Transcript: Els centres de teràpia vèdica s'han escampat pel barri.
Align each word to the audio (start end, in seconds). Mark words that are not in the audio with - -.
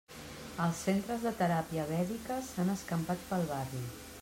Els 0.63 0.79
centres 0.85 1.21
de 1.27 1.33
teràpia 1.41 1.85
vèdica 1.91 2.39
s'han 2.49 2.75
escampat 2.79 3.29
pel 3.31 3.49
barri. 3.55 3.87